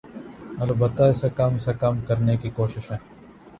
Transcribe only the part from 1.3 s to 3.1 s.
کم سے کم کرنے کی کوششیں